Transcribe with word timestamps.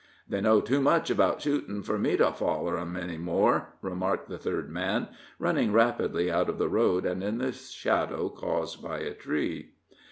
"They 0.27 0.41
know 0.41 0.61
too 0.61 0.81
much 0.81 1.11
about 1.11 1.43
shootin' 1.43 1.83
for 1.83 1.99
me 1.99 2.17
to 2.17 2.31
foller 2.31 2.75
'em 2.79 2.95
any 2.97 3.19
more," 3.19 3.75
remarked 3.83 4.29
the 4.29 4.39
third 4.39 4.67
man, 4.67 5.09
running 5.37 5.71
rapidly 5.71 6.31
out 6.31 6.49
of 6.49 6.57
the 6.57 6.69
road 6.69 7.05
and 7.05 7.23
in 7.23 7.37
the 7.37 7.51
shadow 7.51 8.29
caused 8.29 8.81
by 8.81 8.97
a 8.97 9.13
tree. 9.13 9.73